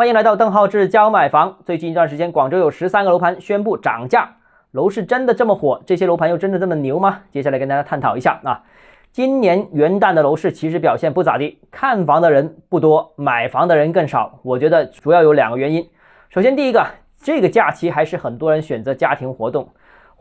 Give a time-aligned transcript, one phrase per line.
[0.00, 1.58] 欢迎来到邓浩志教买房。
[1.62, 4.36] 最近一段时间，广州有十三个楼盘宣布涨价，
[4.70, 5.82] 楼市真的这么火？
[5.84, 7.20] 这些楼盘又真的这么牛吗？
[7.30, 8.62] 接下来跟大家探讨一下啊。
[9.12, 14.40] 今年元旦的楼市其实表现不咋地，看房的人不多，买房的人更少。
[14.42, 15.86] 我觉得主要有两个原因。
[16.30, 16.82] 首先，第一个，
[17.20, 19.68] 这个假期还是很多人选择家庭活动。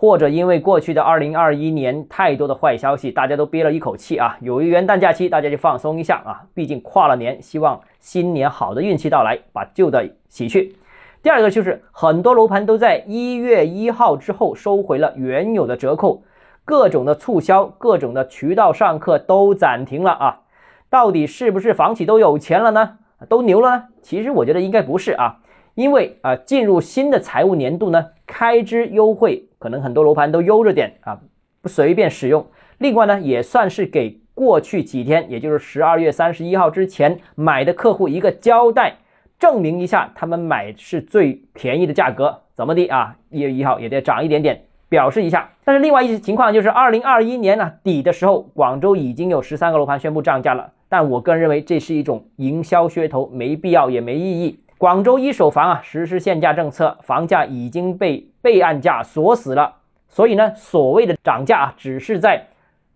[0.00, 4.38] 或者因为过去的二零二一年太多的坏消息，大家都憋了一口气啊。
[4.40, 6.42] 有一元旦假期，大家就放松一下啊。
[6.54, 10.76] 毕竟跨了年，希望新年好的运气到来，把旧的洗去。
[11.20, 16.22] 第二个就是很多楼盘都在一月一号之后收回了原有的折扣，
[16.64, 20.42] 各种的促销，各种的渠道上课都暂停了啊。
[20.88, 22.98] 到底是不是房企都有钱了呢？
[23.28, 23.84] 都牛了呢？
[24.00, 25.38] 其实我觉得应该不是啊。
[25.78, 31.20] 因为啊，进入新的财务年度呢，开支优惠可能很多楼盘都悠着点啊，
[31.62, 32.44] 不随便使用。
[32.78, 38.96] 另外呢，也算是给过去几天，也就是十二月三十一号之前买的客户一个交代，
[39.38, 43.14] 证明一下他们买是最便宜的价格，怎么的啊？
[43.30, 45.48] 一月一号也得涨一点点，表示一下。
[45.64, 54.58] 但是另外一些情况就是，二零二一年呢底的时候，广州已经有十三个楼盘宣布涨价了，但我个人认为这是一种营销噱头，没必要也没意义。
[54.78, 59.74] 广州一手房啊实施限价政策，房价已经被备案价锁死了，
[60.08, 62.46] 所以呢，所谓的涨价啊，只是在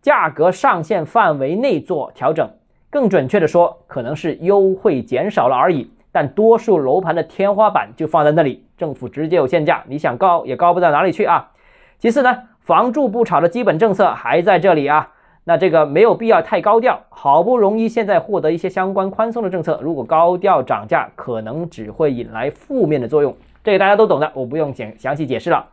[0.00, 2.48] 价格上限范围内做调整，
[2.88, 5.90] 更准确的说，可能是优惠减少了而已。
[6.12, 11.50] 但多数楼盘的天花板就放在那里，政府直接有限价，你想高也高不到哪里去啊。
[11.98, 15.10] 其次呢，房住不炒的基本政策还在这里啊。
[15.44, 23.36] 那这个没有必要太高调，好不容易现在获得一些相关宽松的政策，如果高调涨价，可能只会引来负面的作用。
[23.64, 25.66] 这个大家都懂的，我不用讲详细解释了。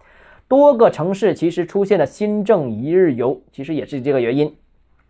[0.48, 4.56] 多个城市其实出现了新政一日游，其实也是这个原因。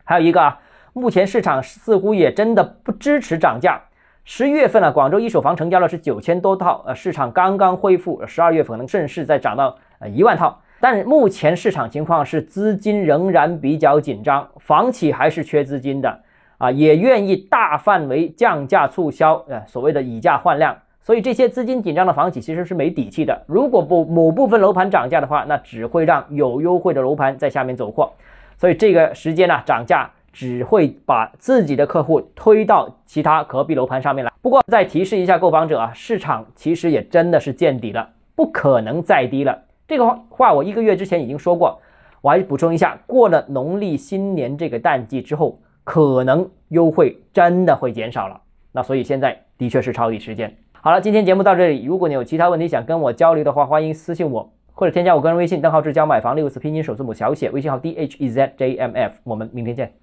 [0.04, 0.60] 还有一个啊，
[0.92, 3.82] 目前市场似乎也真的不支持涨价。
[4.26, 10.60] 十一月份呢，广州一手房成交了是九千多套，呃，市场刚刚恢复，十二月份可能正式再涨到呃一万套。
[10.80, 16.20] 但目前市场情况是资金仍然比较紧张，房企还是缺资金的
[16.58, 20.78] 啊，也愿意大范围降价促销，呃，所谓的以价换量。
[21.02, 23.42] 所以这些资金紧张的房企其实是没底气的。
[23.48, 28.12] 如果不某部分楼盘涨价的话，那只会让有优惠的楼盘在下面走货。
[28.58, 34.32] 所以这个时间呢，涨价只会把自己的客户推到其他隔壁楼盘上面来。
[34.42, 39.58] 不过再提示一下购房者啊，市场其实也真的是见底了，不可能再低了。
[39.90, 41.82] 这个话话我一个月之前已经说过，
[42.22, 48.40] 我还是补充一下，过了农历新年这个淡季之后，可能优惠真的会减少了。
[48.72, 50.56] 那所以现在的确是抄底时间。
[50.74, 59.16] 好了，今天节目到这里，如果你有其他问题想跟我交流的话，欢迎私信我或者添加我个人微信，邓浩志教买房六个字拼音首字母小写，微信号 d h e z j m f。
[59.24, 60.00] 我们明天见。